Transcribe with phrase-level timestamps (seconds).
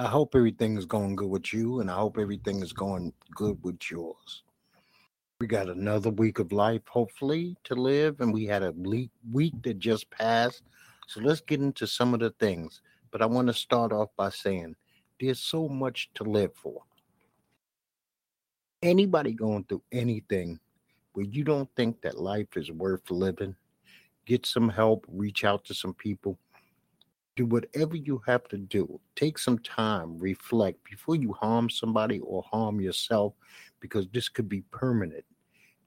[0.00, 3.58] I hope everything is going good with you, and I hope everything is going good
[3.64, 4.44] with yours.
[5.40, 8.72] We got another week of life, hopefully, to live, and we had a
[9.32, 10.62] week that just passed.
[11.08, 12.80] So let's get into some of the things.
[13.10, 14.76] But I want to start off by saying
[15.20, 16.80] there's so much to live for.
[18.84, 20.60] Anybody going through anything
[21.14, 23.56] where you don't think that life is worth living,
[24.26, 26.38] get some help, reach out to some people
[27.38, 29.00] do whatever you have to do.
[29.14, 33.32] Take some time, reflect before you harm somebody or harm yourself,
[33.78, 35.24] because this could be permanent.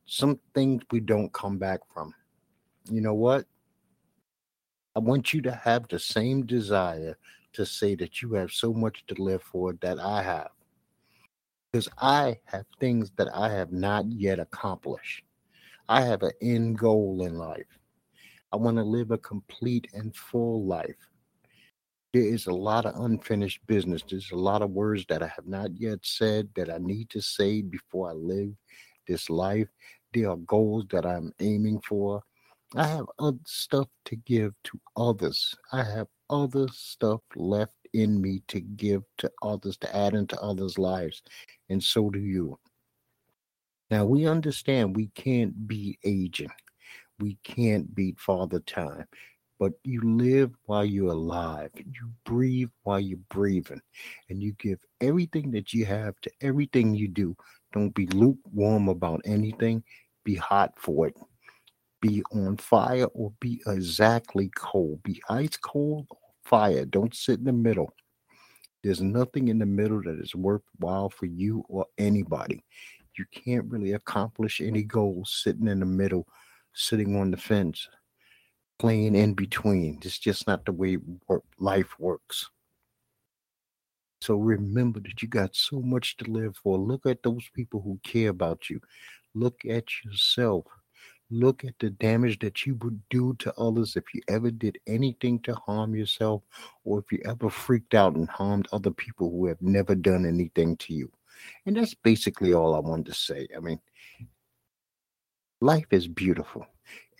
[0.06, 2.16] Some things we don't come back from.
[2.90, 3.46] You know what?
[4.96, 7.18] I want you to have the same desire
[7.52, 10.52] to say that you have so much to live for that I have.
[11.72, 15.24] Because I have things that I have not yet accomplished.
[15.90, 17.78] I have an end goal in life.
[18.54, 21.11] I want to live a complete and full life
[22.14, 24.04] there is a lot of unfinished business.
[24.08, 27.22] There's a lot of words that I have not yet said that I need to
[27.22, 28.52] say before I live
[29.08, 29.68] this life.
[30.14, 32.22] There are goals that I'm aiming for.
[32.76, 35.56] I have other stuff to give to others.
[35.72, 40.78] I have other stuff left in me to give to others, to add into others'
[40.78, 41.22] lives.
[41.70, 42.60] And so do you.
[43.90, 46.52] Now, we understand we can't be aging.
[47.20, 49.06] We can't beat Father Time
[49.62, 51.70] but you live while you're alive.
[51.76, 53.80] You breathe while you're breathing.
[54.28, 57.38] And you give everything that you have to everything you do.
[57.72, 59.84] Don't be lukewarm about anything.
[60.24, 61.16] Be hot for it.
[62.02, 65.04] Be on fire or be exactly cold.
[65.04, 66.84] Be ice cold or fire.
[66.84, 67.94] Don't sit in the middle.
[68.84, 72.64] There's nothing in the middle that is worthwhile for you or anybody.
[73.16, 76.26] You can't really accomplish any goals sitting in the middle,
[76.74, 77.88] sitting on the fence
[78.82, 80.00] playing in between.
[80.02, 80.98] It's just not the way
[81.28, 82.50] work, life works.
[84.22, 86.80] So remember that you got so much to live for.
[86.80, 88.82] Look at those people who care about you.
[89.36, 90.66] Look at yourself.
[91.30, 95.40] Look at the damage that you would do to others if you ever did anything
[95.42, 96.42] to harm yourself
[96.84, 100.76] or if you ever freaked out and harmed other people who have never done anything
[100.78, 101.12] to you.
[101.68, 103.48] And that's basically all I wanted to say.
[103.56, 103.80] I mean,
[105.62, 106.66] life is beautiful.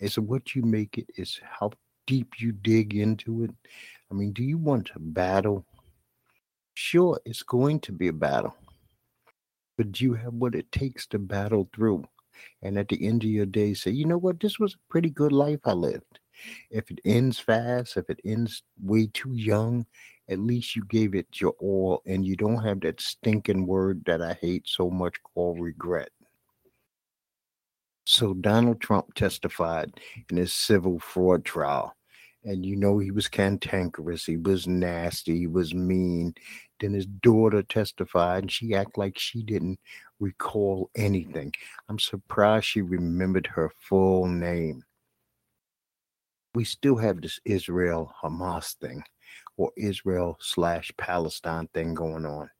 [0.02, 1.70] It's what you make it, it's how
[2.08, 3.52] deep you dig into it.
[4.10, 5.64] I mean, do you want to battle?
[6.74, 8.56] Sure, it's going to be a battle,
[9.78, 12.04] but do you have what it takes to battle through?
[12.62, 15.10] And at the end of your day, say, you know what, this was a pretty
[15.10, 16.18] good life I lived.
[16.68, 19.86] If it ends fast, if it ends way too young,
[20.28, 24.20] at least you gave it your all and you don't have that stinking word that
[24.20, 26.10] I hate so much called regret.
[28.04, 29.92] So Donald Trump testified
[30.30, 31.96] in his civil fraud trial.
[32.44, 36.34] And you know he was cantankerous, he was nasty, he was mean.
[36.80, 39.78] Then his daughter testified and she acted like she didn't
[40.18, 41.52] recall anything.
[41.88, 44.82] I'm surprised she remembered her full name.
[46.54, 49.04] We still have this Israel Hamas thing
[49.56, 52.50] or Israel slash Palestine thing going on.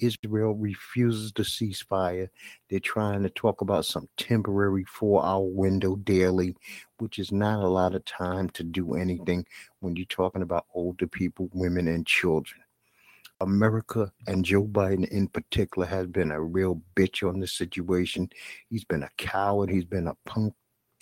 [0.00, 2.28] Israel refuses to ceasefire.
[2.68, 6.54] They're trying to talk about some temporary four hour window daily,
[6.98, 9.46] which is not a lot of time to do anything
[9.80, 12.60] when you're talking about older people, women, and children.
[13.40, 18.30] America and Joe Biden in particular has been a real bitch on this situation.
[18.70, 19.70] He's been a coward.
[19.70, 20.54] He's been a punk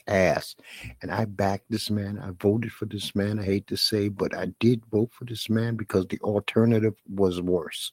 [0.07, 0.55] ass.
[1.03, 2.19] And I backed this man.
[2.19, 3.39] I voted for this man.
[3.39, 7.41] I hate to say, but I did vote for this man because the alternative was
[7.41, 7.93] worse.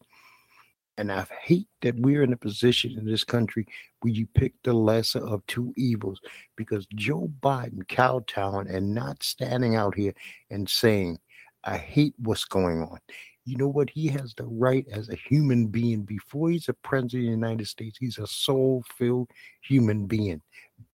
[0.97, 3.65] And I hate that we're in a position in this country
[4.01, 6.19] where you pick the lesser of two evils
[6.55, 10.13] because Joe Biden kowtowing and not standing out here
[10.49, 11.17] and saying,
[11.63, 12.99] I hate what's going on.
[13.45, 13.89] You know what?
[13.89, 16.03] He has the right as a human being.
[16.03, 19.29] Before he's a president of the United States, he's a soul filled
[19.63, 20.41] human being.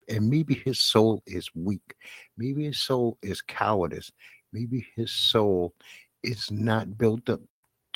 [0.08, 1.96] And maybe his soul is weak.
[2.36, 4.12] Maybe his soul is cowardice.
[4.52, 5.74] Maybe his soul
[6.22, 7.40] is not built up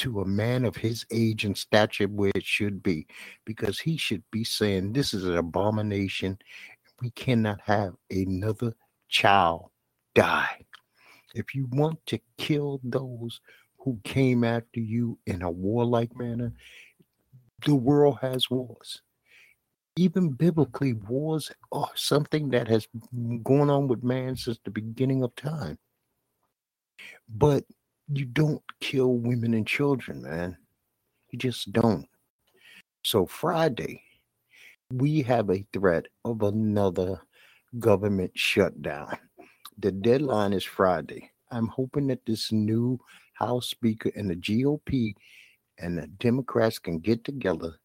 [0.00, 3.06] to a man of his age and stature where it should be,
[3.44, 6.38] because he should be saying, This is an abomination.
[7.02, 8.74] We cannot have another
[9.08, 9.70] child
[10.14, 10.64] die.
[11.34, 13.40] If you want to kill those
[13.78, 16.52] who came after you in a warlike manner,
[17.66, 19.02] the world has wars.
[19.96, 22.88] Even biblically, wars are something that has
[23.42, 25.78] gone on with man since the beginning of time.
[27.28, 27.64] But
[28.12, 30.56] you don't kill women and children, man.
[31.30, 32.06] You just don't.
[33.04, 34.02] So, Friday,
[34.92, 37.20] we have a threat of another
[37.78, 39.16] government shutdown.
[39.78, 41.30] The deadline is Friday.
[41.50, 42.98] I'm hoping that this new
[43.34, 45.14] House Speaker and the GOP
[45.78, 47.76] and the Democrats can get together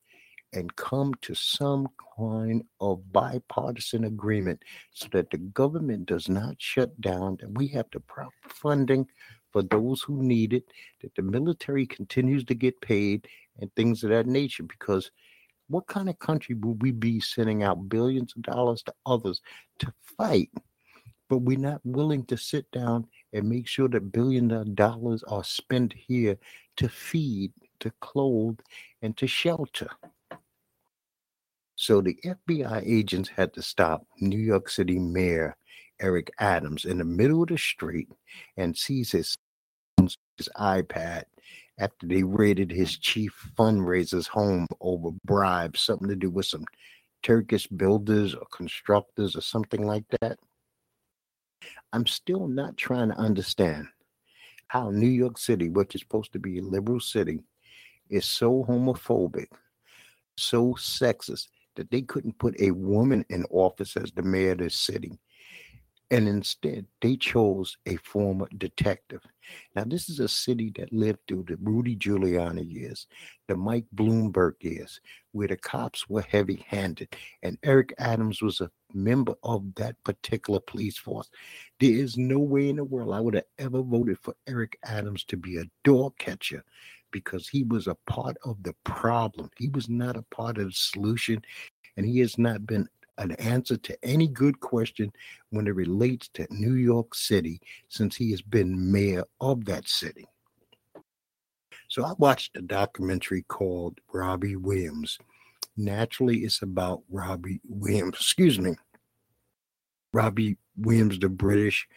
[0.53, 1.87] and come to some
[2.17, 4.61] kind of bipartisan agreement
[4.91, 9.07] so that the government does not shut down, that we have the proper funding
[9.55, 10.65] for those who need it,
[11.01, 13.25] that the military continues to get paid,
[13.57, 14.63] and things of that nature.
[14.63, 15.11] Because
[15.69, 19.41] what kind of country would we be sending out billions of dollars to others
[19.79, 20.49] to fight?
[21.29, 25.45] But we're not willing to sit down and make sure that billions of dollars are
[25.45, 26.37] spent here
[26.75, 28.59] to feed, to clothe,
[29.01, 29.87] and to shelter.
[31.77, 35.55] So the FBI agents had to stop New York City Mayor
[35.99, 38.09] Eric Adams in the middle of the street
[38.57, 39.37] and seize his
[40.37, 41.23] his iPad
[41.79, 46.65] after they raided his chief fundraiser's home over bribes, something to do with some
[47.23, 50.37] Turkish builders or constructors or something like that.
[51.91, 53.87] I'm still not trying to understand
[54.67, 57.39] how New York City, which is supposed to be a liberal city,
[58.09, 59.47] is so homophobic,
[60.37, 64.69] so sexist that they couldn't put a woman in office as the mayor of the
[64.69, 65.17] city.
[66.11, 69.21] And instead, they chose a former detective.
[69.75, 73.07] Now, this is a city that lived through the Rudy Giuliani years,
[73.47, 77.15] the Mike Bloomberg years, where the cops were heavy handed.
[77.41, 81.29] And Eric Adams was a member of that particular police force.
[81.79, 85.23] There is no way in the world I would have ever voted for Eric Adams
[85.25, 86.63] to be a door catcher
[87.11, 89.49] because he was a part of the problem.
[89.57, 91.41] He was not a part of the solution,
[91.97, 92.87] and he has not been
[93.17, 95.11] an answer to any good question
[95.49, 100.25] when it relates to New York City since he has been mayor of that city.
[101.87, 105.17] So I watched a documentary called Robbie Williams.
[105.77, 108.75] Naturally, it's about Robbie Williams, excuse me,
[110.11, 111.87] Robbie Williams, the British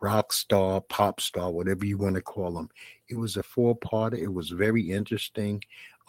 [0.00, 2.68] rock star, pop star, whatever you want to call him.
[3.08, 5.62] It was a four parter, it was very interesting.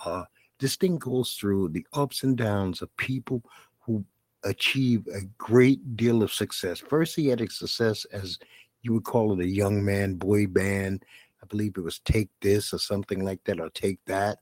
[0.03, 0.23] Uh,
[0.59, 3.43] this thing goes through the ups and downs of people
[3.79, 4.05] who
[4.45, 6.79] achieve a great deal of success.
[6.79, 8.39] First, he had a success as
[8.83, 11.03] you would call it a young man boy band.
[11.43, 14.39] I believe it was Take This or something like that, or Take That.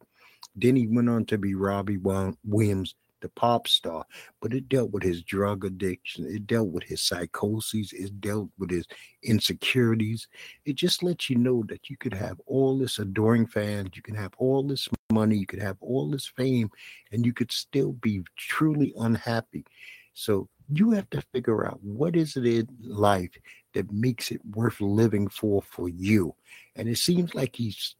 [0.55, 4.05] Then he went on to be Robbie Williams, the pop star,
[4.41, 8.69] but it dealt with his drug addiction, it dealt with his psychoses, it dealt with
[8.69, 8.85] his
[9.23, 10.27] insecurities.
[10.65, 14.15] It just lets you know that you could have all this adoring fans, you can
[14.15, 16.69] have all this money, you could have all this fame,
[17.11, 19.65] and you could still be truly unhappy.
[20.13, 23.31] So you have to figure out what is it in life
[23.73, 26.35] that makes it worth living for for you.
[26.75, 27.95] And it seems like he's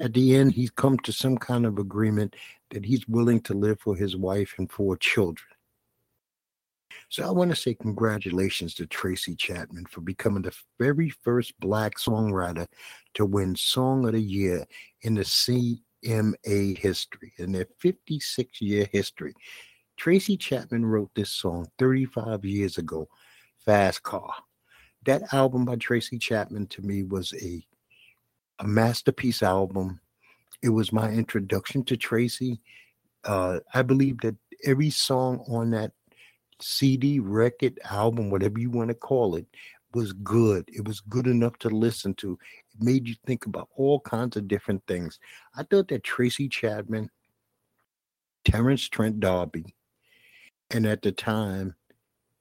[0.00, 2.34] at the end he's come to some kind of agreement
[2.72, 5.48] that he's willing to live for his wife and four children.
[7.08, 11.96] So I want to say congratulations to Tracy Chapman for becoming the very first black
[11.98, 12.66] songwriter
[13.14, 14.66] to win Song of the Year
[15.02, 19.34] in the CMA history, in their 56 year history.
[19.96, 23.08] Tracy Chapman wrote this song 35 years ago,
[23.64, 24.32] Fast Car.
[25.04, 27.64] That album by Tracy Chapman to me was a,
[28.58, 30.00] a masterpiece album.
[30.62, 32.60] It was my introduction to Tracy.
[33.24, 35.92] Uh, I believe that every song on that
[36.60, 39.46] CD, record, album, whatever you want to call it,
[39.92, 40.68] was good.
[40.72, 42.38] It was good enough to listen to.
[42.74, 45.18] It made you think about all kinds of different things.
[45.56, 47.10] I thought that Tracy Chapman,
[48.44, 49.64] Terence Trent D'Arby,
[50.70, 51.74] and at the time,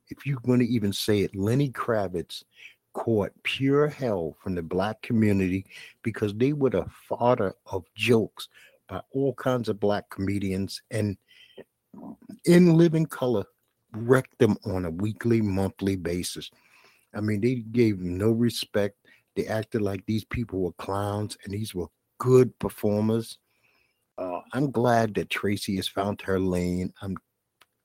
[0.10, 2.44] if you're going to even say it, Lenny Kravitz
[2.94, 5.66] caught pure hell from the black community
[6.04, 8.48] because they were the fodder of jokes
[8.88, 11.18] by all kinds of black comedians and
[12.46, 13.46] in living color
[13.94, 16.50] wrecked them on a weekly, monthly basis.
[17.14, 18.98] I mean, they gave no respect.
[19.36, 23.38] They acted like these people were clowns and these were good performers.
[24.18, 26.94] Uh, I'm glad that Tracy has found her lane.
[27.02, 27.18] I'm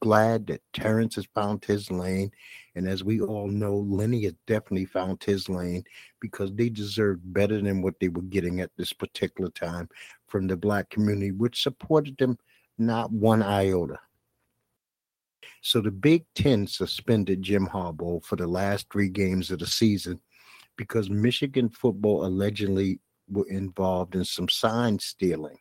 [0.00, 2.30] glad that Terrence has found his lane.
[2.74, 5.84] And as we all know, Lenny has definitely found his lane
[6.20, 9.88] because they deserved better than what they were getting at this particular time
[10.26, 12.38] from the black community, which supported them
[12.78, 13.98] not one iota.
[15.62, 20.20] So the Big Ten suspended Jim Harbaugh for the last three games of the season
[20.76, 25.58] because Michigan football allegedly were involved in some sign stealing.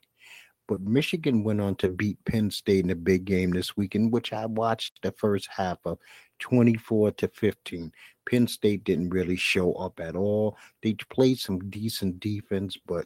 [0.67, 4.33] But Michigan went on to beat Penn State in a big game this weekend, which
[4.33, 5.99] I watched the first half of
[6.39, 7.91] 24 to 15.
[8.29, 10.57] Penn State didn't really show up at all.
[10.81, 13.05] They played some decent defense, but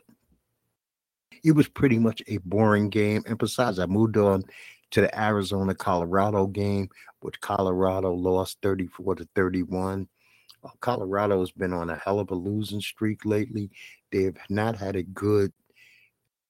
[1.44, 3.24] it was pretty much a boring game.
[3.28, 4.44] And besides, I moved on
[4.92, 6.90] to the Arizona Colorado game,
[7.20, 10.08] which Colorado lost 34 to 31.
[10.64, 13.70] Uh, Colorado has been on a hell of a losing streak lately.
[14.12, 15.54] They have not had a good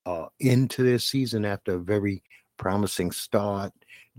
[0.06, 2.24] uh, into this season after a very
[2.58, 3.72] promising start.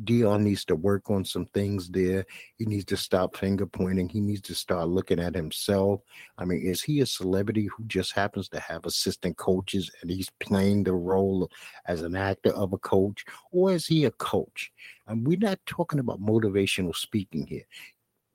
[0.03, 2.25] Deion needs to work on some things there.
[2.57, 4.09] He needs to stop finger pointing.
[4.09, 6.01] He needs to start looking at himself.
[6.39, 10.31] I mean, is he a celebrity who just happens to have assistant coaches and he's
[10.41, 11.51] playing the role
[11.87, 13.27] as an actor of a coach?
[13.53, 14.73] Or is he a coach?
[15.07, 17.67] And we're not talking about motivational speaking here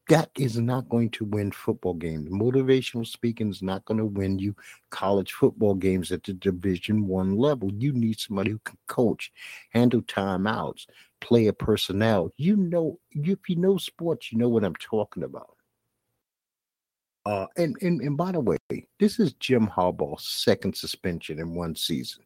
[0.08, 2.30] that is not going to win football games.
[2.30, 4.56] Motivational speaking is not going to win you
[4.92, 7.72] college football games at the Division One level.
[7.74, 9.32] You need somebody who can coach,
[9.72, 10.86] handle timeouts,
[11.22, 12.32] player personnel.
[12.38, 15.56] You know, if you know sports, you know what I'm talking about.
[17.26, 18.58] Uh, and, and and by the way,
[19.00, 22.24] this is Jim Harbaugh's second suspension in one season.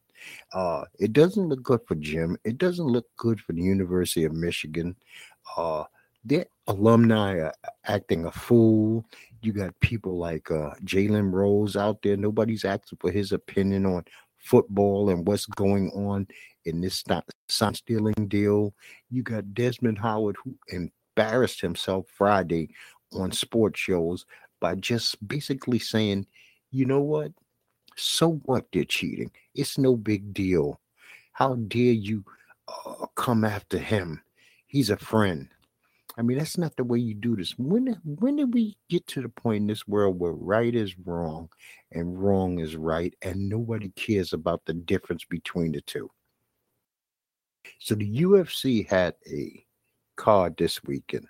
[0.52, 2.36] Uh, it doesn't look good for Jim.
[2.44, 4.94] It doesn't look good for the University of Michigan.
[5.56, 5.84] Uh,
[6.22, 9.04] their alumni are acting a fool.
[9.42, 12.16] You got people like uh, Jalen Rose out there.
[12.16, 14.04] Nobody's asking for his opinion on
[14.38, 16.28] football and what's going on
[16.64, 17.04] in this
[17.48, 18.72] sign stealing deal.
[19.10, 22.70] You got Desmond Howard who embarrassed himself Friday
[23.12, 24.24] on sports shows
[24.60, 26.26] by just basically saying,
[26.70, 27.32] you know what?
[27.96, 29.32] So what they're cheating.
[29.54, 30.80] It's no big deal.
[31.32, 32.24] How dare you
[32.68, 34.22] uh, come after him?
[34.66, 35.48] He's a friend.
[36.18, 37.54] I mean, that's not the way you do this.
[37.58, 41.48] When when did we get to the point in this world where right is wrong
[41.92, 46.10] and wrong is right, and nobody cares about the difference between the two?
[47.78, 49.64] So the UFC had a
[50.16, 51.26] card this weekend,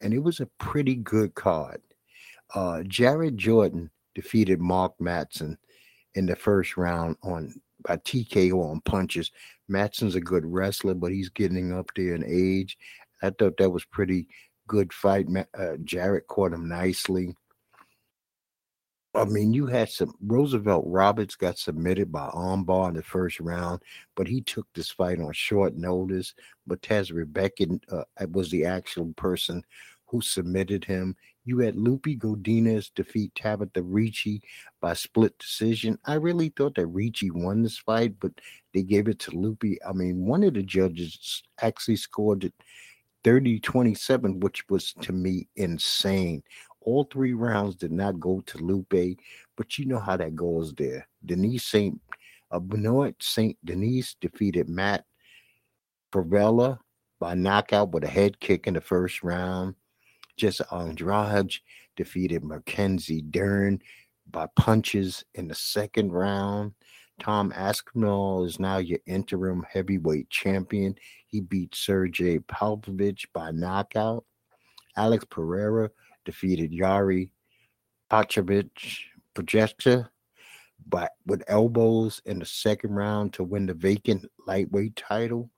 [0.00, 1.82] and it was a pretty good card.
[2.54, 5.56] Uh, Jared Gordon defeated Mark Madsen
[6.14, 9.30] in the first round on by TKO on punches.
[9.70, 12.78] Madsen's a good wrestler, but he's getting up there in age.
[13.22, 14.28] I thought that was pretty
[14.66, 15.26] good fight.
[15.58, 17.34] Uh, Jarrett caught him nicely.
[19.14, 23.80] I mean, you had some Roosevelt Roberts got submitted by armbar in the first round,
[24.14, 26.34] but he took this fight on short notice.
[26.66, 29.62] But Taz Rebecca uh, was the actual person
[30.06, 31.16] who submitted him.
[31.46, 34.42] You had Loopy Godinez defeat Tabitha Ricci
[34.80, 35.98] by split decision.
[36.04, 38.32] I really thought that Ricci won this fight, but
[38.74, 39.78] they gave it to Loopy.
[39.82, 42.54] I mean, one of the judges actually scored it
[43.26, 46.44] 30 27, which was to me insane.
[46.80, 49.18] All three rounds did not go to Loopy,
[49.56, 51.08] but you know how that goes there.
[51.24, 52.00] Denise St.
[52.52, 53.58] Uh, Benoit St.
[53.64, 55.06] Denis defeated Matt
[56.12, 56.78] Frevola
[57.18, 59.74] by knockout with a head kick in the first round.
[60.36, 61.56] Jesse Andrade
[61.96, 63.80] defeated Mackenzie Dern
[64.30, 66.74] by punches in the second round.
[67.20, 70.94] Tom Aspinall is now your interim heavyweight champion.
[71.26, 74.24] He beat Sergey Pavlovich by knockout.
[74.96, 75.90] Alex Pereira
[76.24, 77.30] defeated Yari
[78.10, 79.04] Pachovich
[79.34, 80.10] Projector
[80.88, 85.50] but with elbows in the second round to win the vacant lightweight title.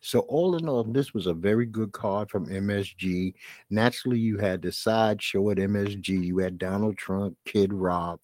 [0.00, 3.34] So all in all, this was a very good card from MSG.
[3.70, 6.08] Naturally, you had the side show at MSG.
[6.08, 8.20] You had Donald Trump, Kid Rock,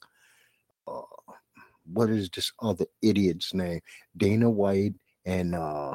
[1.85, 3.81] what is this other idiot's name?
[4.17, 4.95] Dana White
[5.25, 5.95] and uh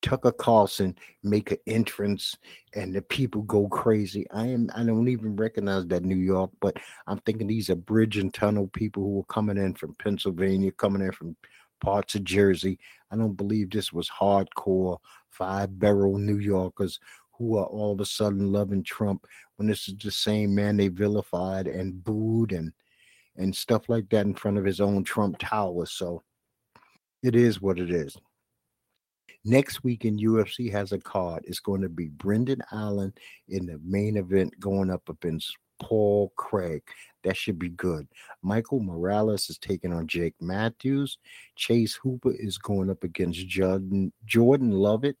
[0.00, 2.36] Tucker Carlson make an entrance
[2.74, 4.26] and the people go crazy.
[4.30, 8.16] I am I don't even recognize that New York, but I'm thinking these are bridge
[8.16, 11.36] and tunnel people who are coming in from Pennsylvania, coming in from
[11.80, 12.78] parts of Jersey.
[13.10, 14.98] I don't believe this was hardcore
[15.30, 17.00] five barrel New Yorkers
[17.32, 19.24] who are all of a sudden loving Trump
[19.56, 22.72] when this is the same man they vilified and booed and
[23.38, 25.86] and stuff like that in front of his own Trump Tower.
[25.86, 26.22] So
[27.22, 28.16] it is what it is.
[29.44, 31.44] Next week in UFC has a card.
[31.46, 33.14] It's going to be Brendan Allen
[33.48, 36.82] in the main event going up against Paul Craig.
[37.24, 38.08] That should be good.
[38.42, 41.18] Michael Morales is taking on Jake Matthews.
[41.56, 45.16] Chase Hooper is going up against Jordan Jordan Levitt.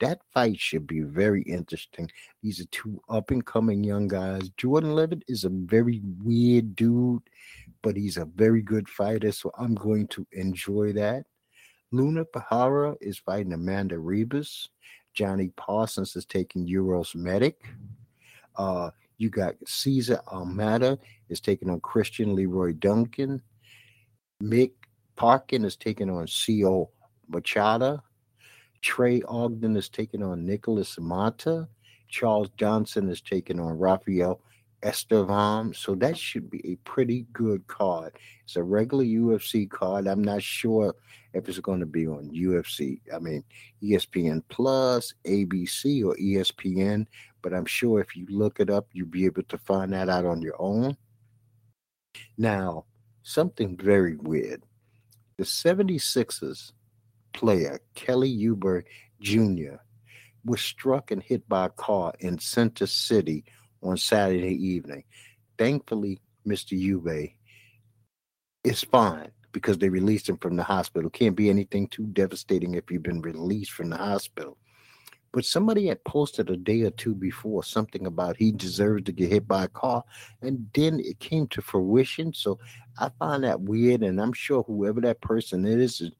[0.00, 2.10] That fight should be very interesting.
[2.42, 4.50] These are two up and coming young guys.
[4.56, 7.22] Jordan Levitt is a very weird dude,
[7.82, 9.32] but he's a very good fighter.
[9.32, 11.24] So I'm going to enjoy that.
[11.90, 14.68] Luna Pahara is fighting Amanda Ribas.
[15.12, 17.56] Johnny Parsons is taking Uros Medic.
[18.56, 20.98] Uh, you got Cesar Almeida
[21.28, 23.42] is taking on Christian Leroy Duncan.
[24.42, 24.72] Mick
[25.16, 26.90] Parkin is taking on Caio
[27.28, 28.02] Machado.
[28.80, 31.68] Trey Ogden is taking on Nikolas Motta.
[32.08, 34.40] Charles Johnson is taking on Rafael
[34.82, 35.74] Estevam.
[35.74, 38.18] So that should be a pretty good card.
[38.44, 40.06] It's a regular UFC card.
[40.06, 40.94] I'm not sure
[41.32, 43.00] if it's going to be on UFC.
[43.14, 43.44] I mean,
[43.82, 47.06] ESPN Plus, ABC, or ESPN.
[47.42, 50.26] But I'm sure if you look it up, you'll be able to find that out
[50.26, 50.96] on your own.
[52.36, 52.84] Now,
[53.22, 54.62] something very weird.
[55.38, 56.72] The 76ers
[57.32, 58.84] player, Kelly Oubre
[59.20, 59.76] Jr.,
[60.44, 63.44] was struck and hit by a car in Center City
[63.82, 65.04] on Saturday evening.
[65.58, 66.78] Thankfully, Mr.
[66.78, 67.34] Oubre
[68.64, 71.10] is fine because they released him from the hospital.
[71.10, 74.56] Can't be anything too devastating if you've been released from the hospital.
[75.32, 79.30] But somebody had posted a day or two before something about he deserves to get
[79.30, 80.04] hit by a car,
[80.42, 82.34] and then it came to fruition.
[82.34, 82.58] So
[82.98, 86.12] I find that weird, and I'm sure whoever that person is is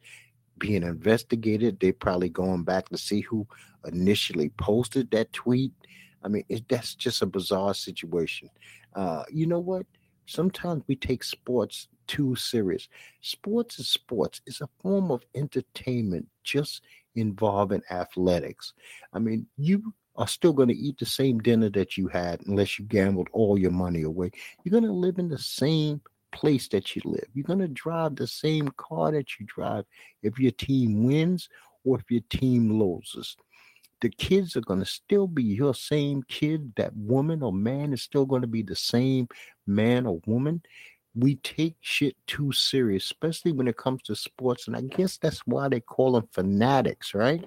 [0.58, 1.78] being investigated.
[1.78, 3.46] They're probably going back to see who
[3.84, 5.72] initially posted that tweet.
[6.24, 8.48] I mean, it, that's just a bizarre situation.
[8.94, 9.86] Uh, you know what?
[10.26, 12.88] Sometimes we take sports too serious.
[13.20, 14.40] Sports is sports.
[14.46, 16.82] It's a form of entertainment just
[17.14, 18.72] involving athletics.
[19.12, 22.78] I mean, you are still going to eat the same dinner that you had unless
[22.78, 24.30] you gambled all your money away.
[24.62, 26.00] You're going to live in the same
[26.32, 27.26] place that you live.
[27.34, 29.84] You're going to drive the same car that you drive
[30.22, 31.48] if your team wins
[31.84, 33.36] or if your team loses.
[34.02, 36.74] The kids are going to still be your same kid.
[36.76, 39.28] That woman or man is still going to be the same
[39.66, 40.62] man or woman
[41.14, 44.66] we take shit too serious, especially when it comes to sports.
[44.66, 47.44] And I guess that's why they call them fanatics, right?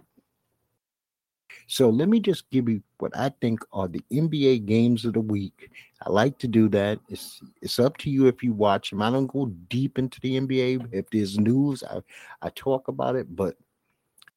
[1.68, 5.22] So let me just give you what I think are the NBA games of the
[5.22, 5.72] week.
[6.06, 7.00] I like to do that.
[7.08, 9.02] It's it's up to you if you watch them.
[9.02, 10.90] I don't go deep into the NBA.
[10.92, 12.02] If there's news, I,
[12.42, 13.56] I talk about it, but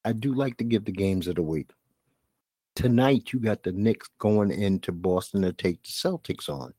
[0.05, 1.71] I do like to give the games of the week.
[2.79, 6.73] Tonight you got the Knicks going into Boston to take the Celtics on.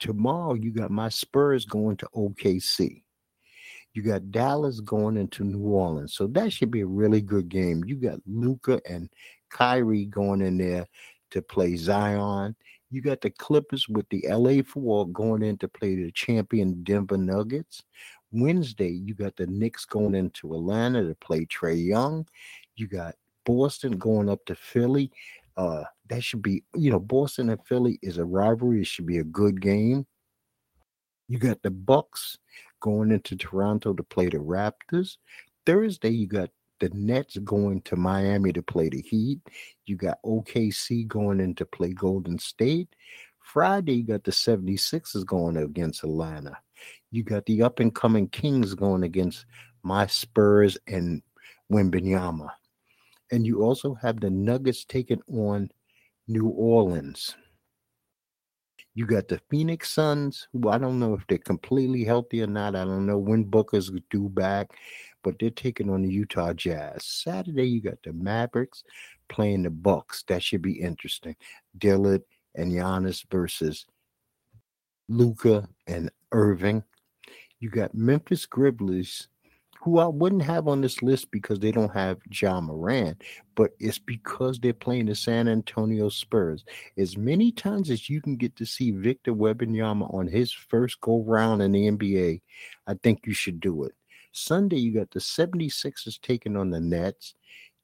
[0.00, 3.04] Tomorrow, you got my Spurs going to OKC.
[3.94, 6.14] You got Dallas going into New Orleans.
[6.14, 7.84] So that should be a really good game.
[7.86, 9.08] You got Luka and
[9.48, 10.88] Kyrie going in there
[11.30, 12.56] to play Zion.
[12.90, 17.16] You got the Clippers with the LA Four going in to play the champion Denver
[17.16, 17.84] Nuggets.
[18.32, 22.26] Wednesday, you got the Knicks going into Atlanta to play Trae Young.
[22.74, 25.10] You got Boston going up to Philly
[25.56, 28.80] uh, that should be, you know, Boston and Philly is a rivalry.
[28.80, 30.06] It should be a good game.
[31.28, 32.38] You got the Bucks
[32.80, 35.16] going into Toronto to play the Raptors.
[35.64, 36.50] Thursday, you got
[36.80, 39.40] the Nets going to Miami to play the Heat.
[39.86, 42.88] You got OKC going in to play Golden State.
[43.38, 46.58] Friday, you got the 76ers going against Atlanta.
[47.10, 49.46] You got the up and coming Kings going against
[49.82, 51.22] my Spurs and
[51.70, 52.50] Wembanyama.
[53.32, 55.70] And you also have the Nuggets taking on
[56.28, 57.34] New Orleans.
[58.94, 62.76] You got the Phoenix Suns, who I don't know if they're completely healthy or not.
[62.76, 64.72] I don't know when Booker's due back,
[65.24, 67.06] but they're taking on the Utah Jazz.
[67.06, 68.84] Saturday, you got the Mavericks
[69.30, 70.24] playing the Bucks.
[70.28, 71.34] That should be interesting.
[71.78, 72.22] Lillard
[72.54, 73.86] and Giannis versus
[75.08, 76.84] Luka and Irving.
[77.60, 79.28] You got Memphis Grizzlies
[79.82, 83.20] who I wouldn't have on this list because they don't have Ja Morant,
[83.56, 86.64] but it's because they're playing the San Antonio Spurs.
[86.96, 91.24] As many times as you can get to see Victor Wembanyama on his first go
[91.24, 92.42] round in the NBA,
[92.86, 93.92] I think you should do it.
[94.30, 97.34] Sunday, you got the 76ers taking on the Nets.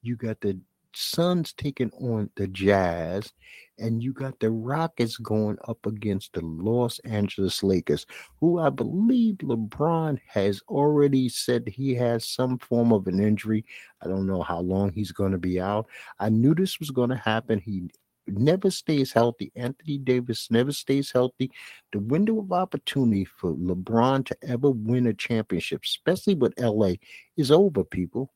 [0.01, 0.61] You got the
[0.95, 3.33] Suns taking on the Jazz,
[3.79, 8.07] and you got the Rockets going up against the Los Angeles Lakers,
[8.41, 13.65] who I believe LeBron has already said he has some form of an injury.
[14.03, 15.87] I don't know how long he's going to be out.
[16.19, 17.59] I knew this was going to happen.
[17.59, 17.89] He
[18.27, 19.51] never stays healthy.
[19.57, 21.51] Anthony Davis never stays healthy.
[21.93, 26.93] The window of opportunity for LeBron to ever win a championship, especially with LA,
[27.37, 28.33] is over, people.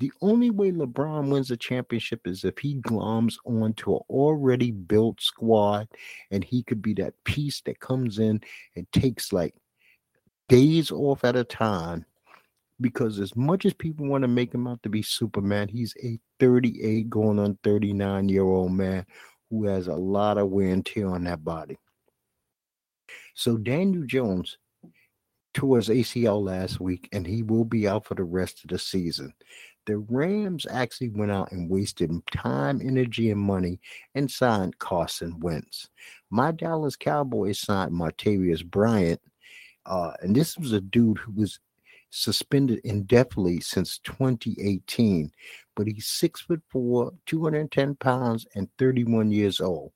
[0.00, 5.20] The only way LeBron wins a championship is if he gloms onto an already built
[5.20, 5.88] squad
[6.30, 8.40] and he could be that piece that comes in
[8.76, 9.54] and takes like
[10.48, 12.06] days off at a time
[12.80, 16.18] because as much as people want to make him out to be Superman, he's a
[16.40, 19.04] 38 going on 39 year old man
[19.50, 21.76] who has a lot of wear and tear on that body.
[23.34, 24.56] So Daniel Jones
[25.60, 28.78] tore his ACL last week, and he will be out for the rest of the
[28.78, 29.30] season.
[29.84, 33.78] The Rams actually went out and wasted time, energy, and money
[34.14, 35.90] and signed Carson Wentz.
[36.30, 39.20] My Dallas Cowboys signed Martavis Bryant,
[39.84, 41.60] uh, and this was a dude who was
[42.08, 45.30] suspended indefinitely since 2018,
[45.76, 49.92] but he's six foot four, 210 pounds, and 31 years old.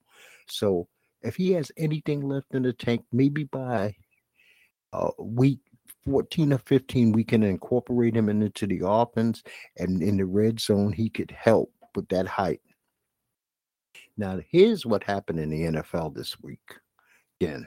[0.46, 0.88] So
[1.22, 3.94] if he has anything left in the tank, maybe by
[4.94, 5.58] uh, week
[6.06, 9.42] 14 or 15, we can incorporate him into the offense,
[9.76, 12.60] and in the red zone, he could help with that height.
[14.16, 16.60] Now, here's what happened in the NFL this week.
[17.40, 17.66] Again,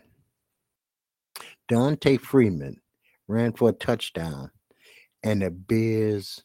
[1.68, 2.80] D'Onta Foreman
[3.28, 4.52] ran for a touchdown,
[5.24, 6.44] and the Bears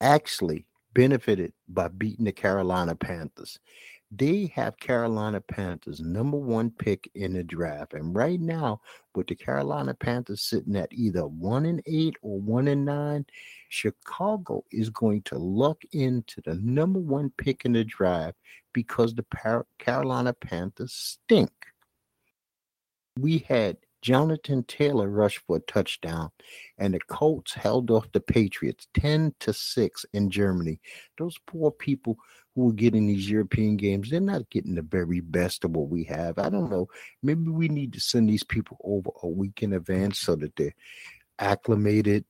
[0.00, 3.58] actually benefited by beating the Carolina Panthers.
[4.18, 7.92] They have Carolina Panthers number one pick in the draft.
[7.92, 8.80] And right now,
[9.14, 13.26] with the Carolina Panthers sitting at either one and eight or one and nine,
[13.68, 18.38] Chicago is going to luck into the number one pick in the draft
[18.72, 19.24] because the
[19.78, 21.50] Carolina Panthers stink.
[23.18, 26.30] We had Jonathan Taylor rushed for a touchdown,
[26.78, 30.78] and the Colts held off the Patriots 10 to 6 in Germany.
[31.18, 32.16] Those poor people
[32.54, 36.04] who are getting these European games, they're not getting the very best of what we
[36.04, 36.38] have.
[36.38, 36.86] I don't know.
[37.20, 40.76] Maybe we need to send these people over a week in advance so that they're
[41.40, 42.26] acclimated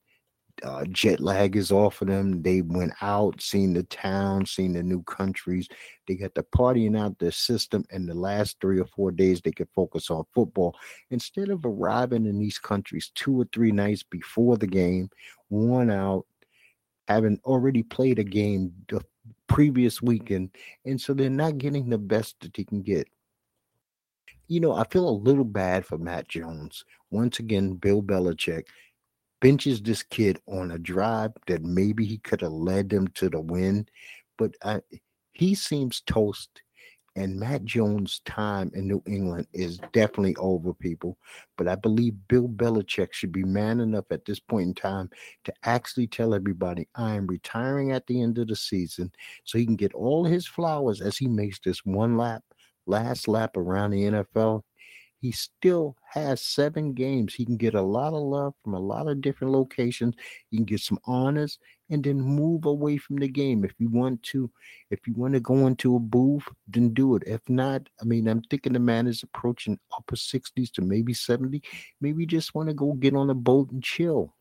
[0.63, 2.41] uh, jet lag is off of them.
[2.41, 5.67] They went out, seen the town, seen the new countries.
[6.07, 9.51] They got the partying out their system, and the last three or four days they
[9.51, 10.75] could focus on football
[11.11, 15.09] instead of arriving in these countries two or three nights before the game,
[15.49, 16.25] worn out,
[17.07, 19.01] having already played a game the
[19.47, 20.49] previous weekend,
[20.85, 23.07] and so they're not getting the best that they can get.
[24.47, 26.85] You know, I feel a little bad for Mac Jones.
[27.11, 28.63] Once again, Bill Belichick
[29.41, 33.39] benches this kid on a drive that maybe he could have led them to the
[33.39, 33.87] win,
[34.37, 34.81] but I,
[35.33, 36.61] he seems toast.
[37.15, 41.17] And Mac Jones' time in New England is definitely over, people.
[41.57, 45.09] But I believe Bill Belichick should be man enough at this point in time
[45.45, 49.11] to actually tell everybody, I am retiring at the end of the season
[49.45, 52.43] so he can get all his flowers as he makes this one lap,
[52.85, 54.61] last lap around the NFL
[55.19, 57.33] he still has seven games.
[57.33, 60.15] He can get a lot of love from a lot of different locations.
[60.49, 61.57] He can get some honors
[61.89, 63.63] and then move away from the game.
[63.63, 64.51] If you want to,
[64.91, 67.23] if you want to go into a booth, then do it.
[67.25, 71.63] If not, I mean, I'm thinking the man is approaching upper 60s to maybe 70.
[71.99, 74.35] Maybe you just want to go get on a boat and chill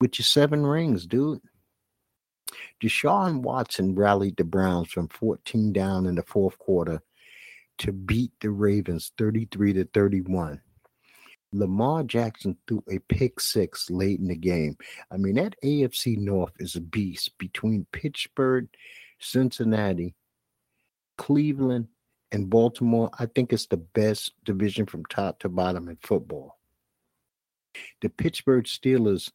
[0.00, 1.40] with your seven rings, dude.
[2.82, 7.00] Deshaun Watson rallied the Browns from 14 down in the fourth quarter
[7.78, 10.60] to beat the Ravens 33 to 31.
[11.52, 14.76] Lamar Jackson threw a pick six late in the game.
[15.10, 18.68] I mean, that AFC North is a beast between Pittsburgh,
[19.20, 20.14] Cincinnati,
[21.16, 21.88] Cleveland,
[22.32, 23.10] and Baltimore.
[23.18, 26.58] I think it's the best division from top to bottom in football.
[28.02, 29.30] The Pittsburgh Steelers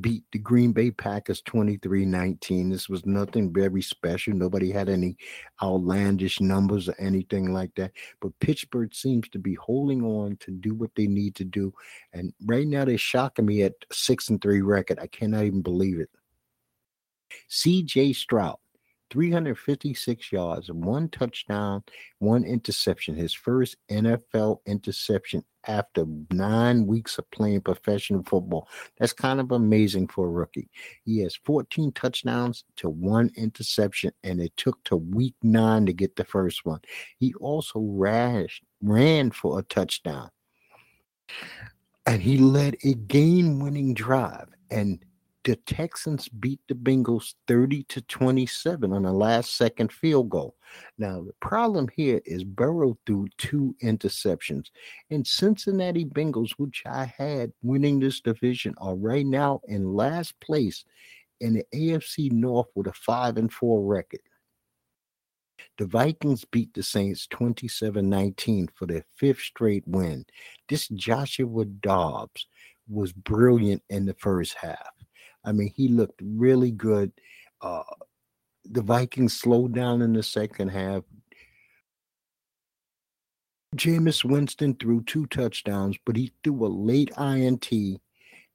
[0.00, 2.70] beat the Green Bay Packers 23 19.
[2.70, 4.34] This was nothing very special.
[4.34, 5.16] Nobody had any
[5.62, 7.92] outlandish numbers or anything like that.
[8.20, 11.72] But Pittsburgh seems to be holding on to do what they need to do.
[12.12, 14.98] And right now they're shocking me at six and three record.
[14.98, 16.10] I cannot even believe it.
[17.50, 18.58] CJ Stroud
[19.12, 21.84] 356 yards, one touchdown,
[22.18, 23.14] one interception.
[23.14, 28.68] His first NFL interception after nine weeks of playing professional football.
[28.98, 30.70] That's kind of amazing for a rookie.
[31.04, 36.16] He has 14 touchdowns to one interception, and it took to week nine to get
[36.16, 36.80] the first one.
[37.18, 40.30] He also rash, ran for a touchdown.
[42.06, 44.48] And he led a game winning drive.
[44.70, 45.04] And
[45.44, 50.54] the Texans beat the Bengals 30 to 27 on a last second field goal.
[50.98, 54.70] Now, the problem here is Burrow threw two interceptions.
[55.10, 60.84] And Cincinnati Bengals, which I had winning this division, are right now in last place
[61.40, 64.20] in the AFC North with a 5 and 4 record.
[65.78, 70.24] The Vikings beat the Saints 27 19 for their fifth straight win.
[70.68, 72.46] This Joshua Dobbs
[72.88, 74.92] was brilliant in the first half.
[75.44, 77.12] I mean, he looked really good.
[77.60, 77.82] Uh,
[78.64, 81.02] the Vikings slowed down in the second half.
[83.76, 87.70] Jameis Winston threw two touchdowns, but he threw a late INT,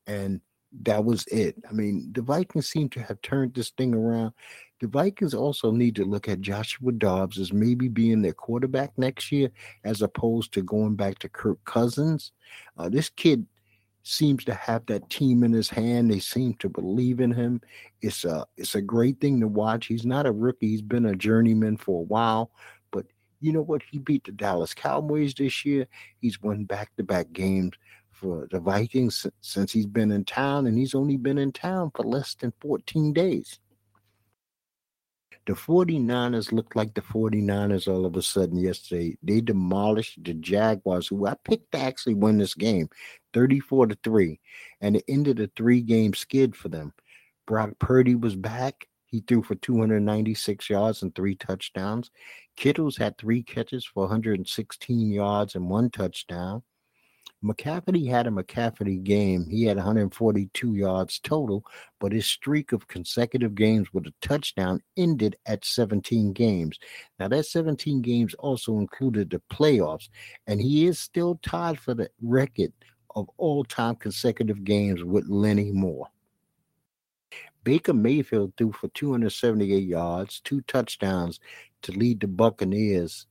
[0.05, 0.41] and
[0.83, 1.55] that was it.
[1.67, 4.33] I mean, the Vikings seem to have turned this thing around.
[4.79, 9.31] The Vikings also need to look at Joshua Dobbs as maybe being their quarterback next
[9.31, 9.49] year,
[9.83, 12.31] as opposed to going back to Kirk Cousins.
[12.77, 13.47] Uh, this kid
[14.07, 16.09] seems to have that team in his hand.
[16.09, 17.61] They seem to believe in him.
[18.01, 19.87] It's a it's a great thing to watch.
[19.87, 20.69] He's not a rookie.
[20.69, 22.51] He's been a journeyman for a while.
[22.91, 23.05] But
[23.41, 23.81] you know what?
[23.83, 25.87] He beat the Dallas Cowboys this year.
[26.19, 27.73] He's won back to back games
[28.11, 32.03] for the Vikings since he's been in town, and he's only been in town for
[32.03, 33.59] less than 14 days.
[35.45, 39.17] The 49ers looked like the 49ers all of a sudden yesterday.
[39.23, 42.89] They demolished the Jaguars, who I picked to actually win this game
[43.37, 44.39] 34 to 3,
[44.81, 46.91] and it ended a three game skid for them.
[47.45, 48.87] Brock Purdy was back.
[49.05, 52.09] He threw for 296 yards and three touchdowns.
[52.55, 56.63] Kittles had three catches for 116 yards and one touchdown.
[57.43, 59.47] McCaffrey had a McCaffrey game.
[59.47, 61.63] He had 142 yards total,
[61.99, 66.79] but his streak of consecutive games with a touchdown ended at 17 games.
[67.19, 70.09] Now, that 17 games also included the playoffs,
[70.47, 72.73] and he is still tied for the record
[73.17, 76.07] of all time consecutive games with Lenny Moore.
[77.63, 81.39] Baker Mayfield threw for 278 yards, two touchdowns
[81.81, 83.25] to lead the Buccaneers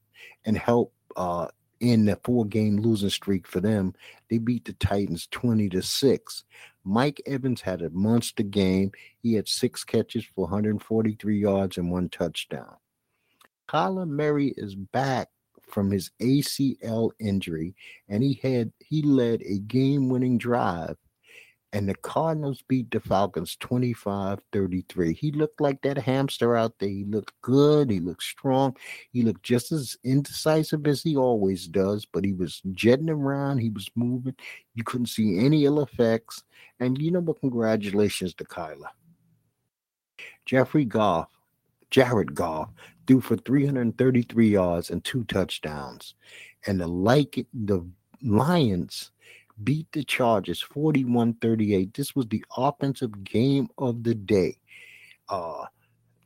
[0.44, 1.46] and help uh,
[1.79, 3.94] in the four game losing streak for them.
[4.29, 6.44] They beat the Titans 20 to 6.
[6.85, 8.90] Mike Evans had a monster game.
[9.22, 12.75] He had six catches for 143 yards and one touchdown.
[13.68, 15.29] Kyler Murray is back
[15.66, 17.74] from his ACL injury
[18.09, 20.96] and he had he led a game-winning drive
[21.76, 25.12] and the Cardinals beat the Falcons 25 33.
[25.12, 26.88] He looked like that hamster out there.
[26.88, 27.90] He looked good.
[27.90, 28.76] He looked strong.
[29.12, 33.59] He looked just as indecisive as he always does, but he was jetting around.
[33.59, 34.37] He was moving.
[34.74, 36.44] You couldn't see any ill effects.
[36.81, 37.40] And you know what?
[37.40, 38.88] Congratulations to Kyler.
[40.46, 41.29] Jeffrey Goff,
[41.90, 42.70] Jared Goff,
[43.07, 46.14] threw for 333 yards and two touchdowns.
[46.66, 47.87] And the like the
[48.23, 49.12] Lions
[49.62, 51.95] beat the Chargers 41 38.
[51.95, 54.59] This was the offensive game of the day.
[55.29, 55.64] Uh,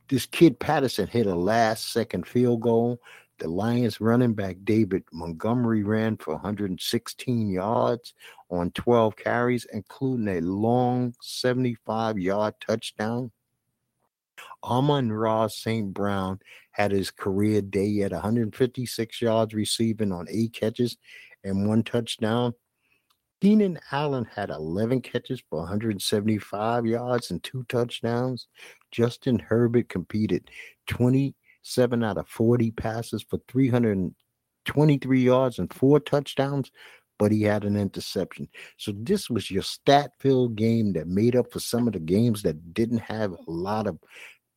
[0.09, 2.99] this kid Patterson hit a last second field goal.
[3.39, 8.13] The Lions running back David Montgomery ran for 116 yards
[8.51, 13.31] on 12 carries, including a long 75 yard touchdown.
[14.63, 15.93] Amon-Ra St.
[15.93, 16.39] Brown
[16.71, 20.97] had his career day at 156 yards receiving on eight catches
[21.43, 22.53] and one touchdown.
[23.41, 28.47] Keenan Allen had 11 catches for 175 yards and two touchdowns.
[28.91, 30.51] Justin Herbert competed
[30.87, 36.71] 27 out of 40 passes for 323 yards and four touchdowns,
[37.21, 38.47] but he had an interception.
[38.77, 42.73] So this was your stat-filled game that made up for some of the games that
[42.73, 43.99] didn't have a lot of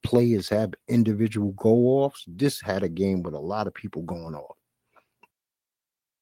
[0.02, 2.24] players have individual go-offs.
[2.26, 4.56] This had a game with a lot of people going off.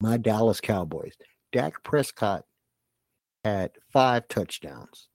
[0.00, 1.14] My Dallas Cowboys.
[1.52, 2.42] Dak Prescott
[3.44, 5.06] had five touchdowns.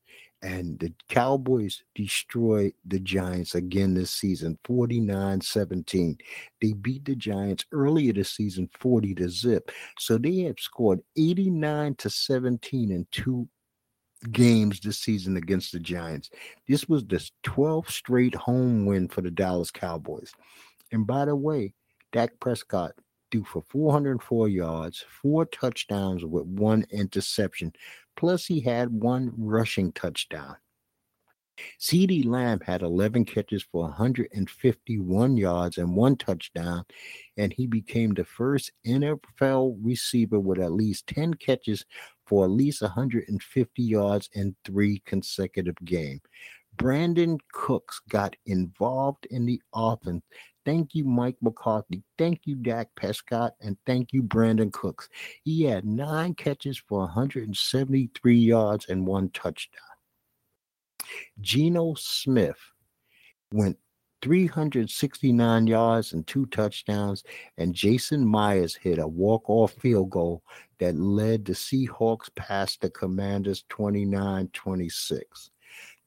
[0.44, 6.18] And the Cowboys destroyed the Giants again this season, 49 17.
[6.62, 9.72] They beat the Giants earlier this season, 40 to zip.
[9.98, 13.48] So they have scored 89 to 17 in two
[14.32, 16.30] games this season against the Giants.
[16.68, 20.32] This was the 12th straight home win for the Dallas Cowboys.
[20.92, 21.74] And by the way,
[22.12, 22.94] Dak Prescott
[23.32, 27.74] threw for 404 yards, four touchdowns with one interception
[28.18, 30.58] Plus, he had one rushing touchdown.
[31.80, 36.84] CeeDee Lamb had 11 catches for 151 yards and one touchdown,
[37.38, 41.86] and he became the first NFL receiver with at least 10 catches
[42.26, 46.22] for at least 150 yards in three consecutive games.
[46.76, 50.24] Brandin Cooks got involved in the offense
[50.68, 52.04] Thank you, Mike McCarthy.
[52.18, 53.54] Thank you, Dak Prescott.
[53.62, 55.08] And thank you, Brandin Cooks.
[55.46, 59.80] He had nine catches for 173 yards and one touchdown.
[61.40, 62.60] Geno Smith
[63.54, 63.78] went
[64.22, 67.24] 369 yards and two touchdowns,
[67.58, 70.44] and Jason Myers hit a walk-off field goal
[70.80, 75.22] that led the Seahawks past the Commanders 29-26.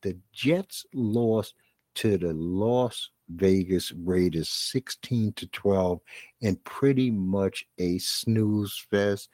[0.03, 1.55] The Jets lost
[1.94, 6.01] to the Las Vegas Raiders 16 to 12
[6.43, 9.29] and pretty much a snooze fest.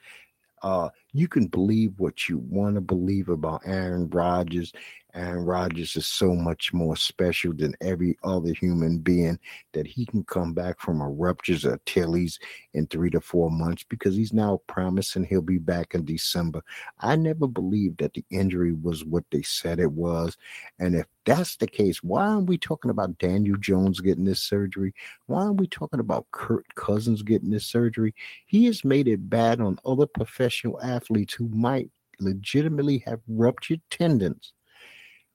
[0.63, 4.73] Uh, You can believe what you want to believe about Aaron Rodgers
[5.13, 9.39] Aaron Rodgers is so much more special than every other human being
[9.73, 12.39] that he can come back from a ruptures ruptured Achilles
[12.73, 16.61] in three to four months because he's now promising he'll be back in December.
[16.99, 20.37] I never believed that the injury was what they said it was.
[20.79, 24.93] And if that's the case, why aren't we talking about Daniel Jones getting this surgery?
[25.27, 28.13] Why aren't we talking about Kirk Cousins getting this surgery?
[28.45, 31.89] He has made it bad on other professional athletes who might
[32.19, 34.53] legitimately have ruptured tendons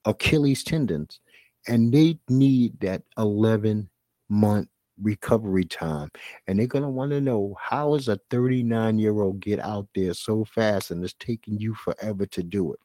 [0.05, 1.21] Achilles tendons,
[1.69, 3.89] and they need that 11
[4.29, 4.69] month
[5.01, 6.11] recovery time.
[6.47, 9.89] And they're going to want to know how is a 39 year old get out
[9.95, 12.81] there so fast and it's taking you forever to do it.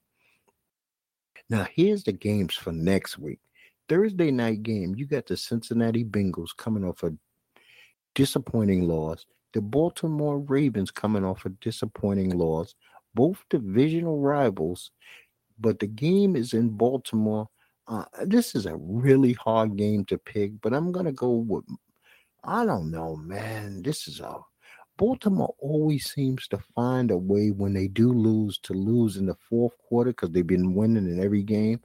[1.49, 3.39] Now, here's the games for next week.
[3.87, 7.13] Thursday night game, you got the Cincinnati Bengals coming off a
[8.15, 9.25] disappointing loss.
[9.53, 12.75] The Baltimore Ravens coming off a disappointing loss.
[13.13, 14.91] Both divisional rivals
[15.59, 17.49] but the game is in Baltimore.
[17.87, 21.65] Uh, this is a really hard game to pick, but I'm gonna go with.
[22.43, 23.81] I don't know, man.
[23.81, 24.37] This is a
[24.97, 29.37] Baltimore always seems to find a way when they do lose to lose in the
[29.47, 31.79] fourth quarter because they've been winning in every game.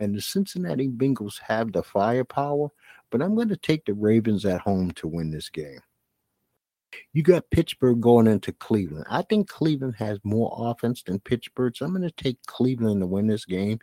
[0.00, 2.68] And the Cincinnati Bengals have the firepower,
[3.10, 5.80] but I'm going to take the Ravens at home to win this game.
[7.12, 9.06] You got Pittsburgh going into Cleveland.
[9.10, 13.06] I think Cleveland has more offense than Pittsburgh, so I'm going to take Cleveland to
[13.06, 13.78] win this game.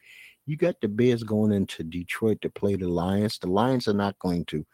[0.46, 3.40] You got the Bears going into Detroit to play the Lions.
[3.40, 4.66] The Lions are not going to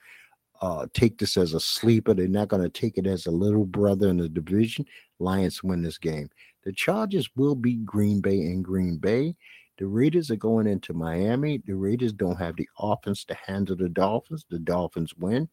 [0.62, 2.13] uh, take this as a sleeper.
[2.13, 4.86] They're not going to take it as a little brother in the division.
[5.20, 6.30] Lions win this game.
[6.63, 9.36] The Chargers will beat Green Bay in Green Bay.
[9.78, 11.58] The Raiders are going into Miami.
[11.65, 14.46] The Raiders don't have the offense to handle the Dolphins.
[14.50, 15.50] The Dolphins win.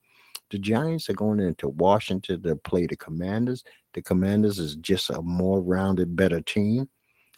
[0.51, 3.65] The Giants are going into Washington to play the Commanders.
[3.93, 6.89] The Commanders is just a more rounded, better team.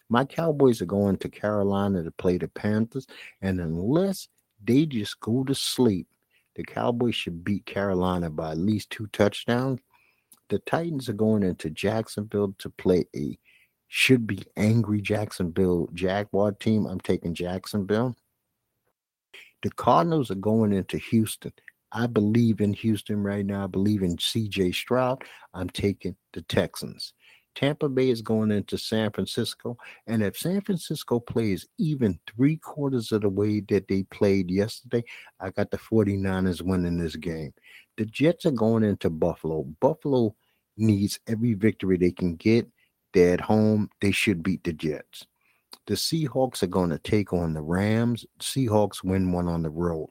[0.09, 3.07] My Cowboys are going to Carolina to play the Panthers.
[3.41, 4.27] And unless
[4.63, 6.07] they just go to sleep,
[6.55, 9.79] the Cowboys should beat Carolina by at least two touchdowns.
[10.49, 13.37] The Titans are going into Jacksonville to play a
[13.87, 16.85] should be angry Jacksonville Jaguar team.
[16.85, 18.15] I'm taking Jacksonville.
[19.63, 21.51] The Cardinals are going into Houston.
[21.91, 23.63] I believe in Houston right now.
[23.63, 25.23] I believe in CJ Stroud.
[25.53, 27.13] I'm taking the Texans.
[27.53, 29.77] Tampa Bay is going into San Francisco.
[30.07, 35.03] And if San Francisco plays even three quarters of the way that they played yesterday,
[35.39, 37.53] I got the 49ers winning this game.
[37.97, 39.63] The Jets are going into Buffalo.
[39.81, 40.35] Buffalo
[40.77, 42.67] needs every victory they can get.
[43.13, 43.89] They're at home.
[43.99, 45.25] They should beat the Jets.
[45.87, 48.25] The Seahawks are going to take on the Rams.
[48.39, 50.09] Seahawks win one on the road.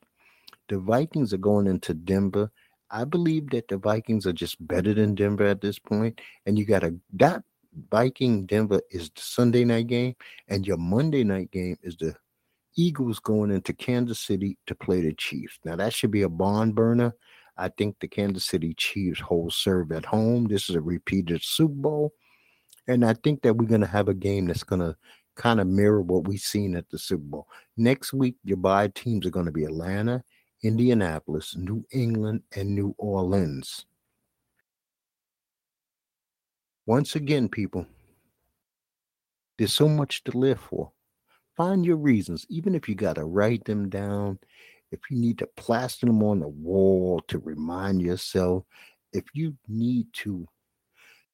[0.70, 2.50] The Vikings are going into Denver.
[2.92, 6.20] I believe that the Vikings are just better than Denver at this point.
[6.46, 7.42] And you got a that
[7.90, 10.14] Viking Denver is the Sunday night game,
[10.48, 12.14] and your Monday night game is the
[12.76, 15.59] Eagles going into Kansas City to play the Chiefs.
[15.64, 17.14] Now that should be a barn burner.
[17.56, 20.46] I think the Kansas City Chiefs hold serve at home.
[20.46, 22.14] This is a repeated Super Bowl.
[22.87, 24.96] And I think that we're going to have a game that's going to
[25.37, 27.48] kind of mirror what we've seen at the Super Bowl.
[27.76, 30.22] Next week, your bye teams are going to be Atlanta
[30.62, 33.87] Indianapolis, New England, and New Orleans.
[36.87, 37.87] Once again, people,
[39.59, 40.90] there's so much to live for.
[41.57, 44.38] Find your reasons, even if you got to write them down,
[44.90, 48.64] if you need to plaster them on the wall to remind yourself,
[49.12, 50.46] if you need to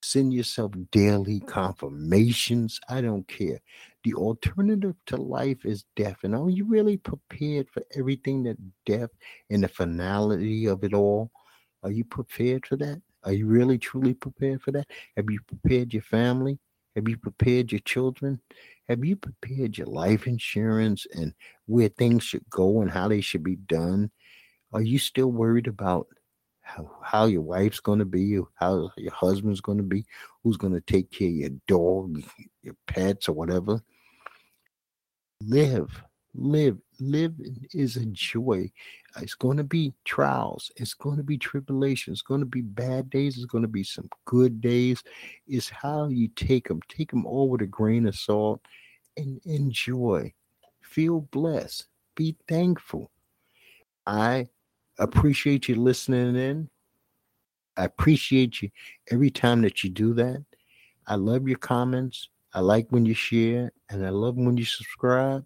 [0.03, 2.81] Send yourself daily confirmations.
[2.89, 3.61] I don't care.
[4.05, 6.19] The alternative to life is death.
[6.23, 9.11] And are you really prepared for everything that death
[9.51, 11.33] and the finality of it all?
[11.83, 13.03] Are you prepared for that?
[13.25, 14.87] Are you really truly prepared for that?
[15.17, 16.59] Have you prepared your family?
[16.95, 18.41] Have you prepared your children?
[18.89, 21.35] Have you prepared your life insurance and
[21.67, 24.11] where things should go and how they should be done?
[24.73, 26.07] Are you still worried about
[26.67, 30.05] how, how your wife's going to be, how your husband's going to be,
[30.43, 32.23] who's going to take care of your dog,
[32.63, 33.81] your pets, or whatever.
[35.41, 36.03] Live,
[36.35, 37.35] live, live
[37.73, 38.71] is a joy.
[39.21, 43.11] It's going to be trials, it's going to be tribulations, it's going to be bad
[43.11, 45.05] days, it's going to be some good days.
[45.47, 48.61] It's how you take them, take them all with a grain of salt
[49.17, 50.35] and enjoy.
[50.83, 53.11] Feel blessed, be thankful.
[54.05, 54.49] I
[54.99, 56.71] appreciate you listening in.
[57.77, 58.71] I appreciate you
[59.11, 60.45] every time that you do that.
[61.07, 62.29] I love your comments.
[62.55, 65.45] I like when you share and I love when you subscribe,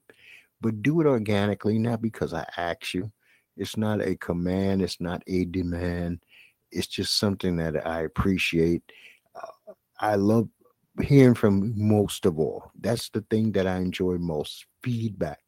[0.61, 3.11] but do it organically, not because I ask you.
[3.57, 6.21] It's not a command, it's not a demand.
[6.71, 8.83] It's just something that I appreciate.
[9.35, 10.49] Uh, I love
[11.03, 12.71] hearing from most of all.
[12.81, 15.41] That's the thing that I enjoy most feedback.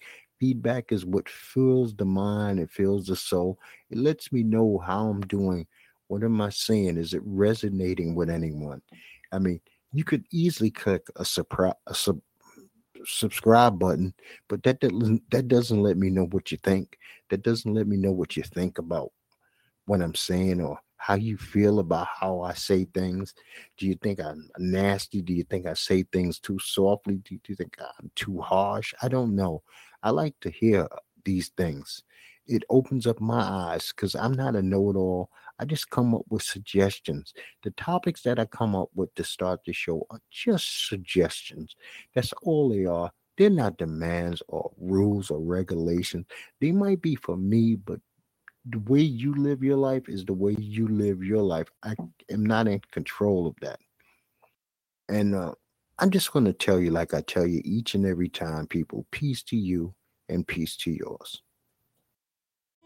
[0.42, 3.60] Feedback is what fills the mind, it fills the soul.
[3.90, 5.68] It lets me know how I'm doing.
[6.08, 6.96] What am I saying?
[6.96, 8.82] Is it resonating with anyone?
[9.30, 9.60] I mean,
[9.92, 12.18] you could easily click a, surprise, a sub,
[13.04, 14.14] subscribe button,
[14.48, 16.98] but that doesn't that doesn't let me know what you think.
[17.30, 19.12] That doesn't let me know what you think about
[19.86, 23.32] what I'm saying or how you feel about how I say things.
[23.76, 25.22] Do you think I'm nasty?
[25.22, 27.18] Do you think I say things too softly?
[27.18, 28.92] Do you think I'm too harsh?
[29.02, 29.62] I don't know.
[30.02, 30.88] I like to hear
[31.24, 32.02] these things.
[32.46, 35.30] It opens up my eyes because I'm not a know it all.
[35.58, 37.32] I just come up with suggestions.
[37.62, 41.76] The topics that I come up with to start the show are just suggestions.
[42.14, 43.12] That's all they are.
[43.38, 46.26] They're not demands or rules or regulations.
[46.60, 48.00] They might be for me, but
[48.66, 51.68] the way you live your life is the way you live your life.
[51.82, 51.94] I
[52.30, 53.78] am not in control of that.
[55.08, 55.54] And uh,
[55.98, 59.06] I'm just going to tell you, like I tell you each and every time, people,
[59.10, 59.94] peace to you
[60.28, 61.42] and peace to yours.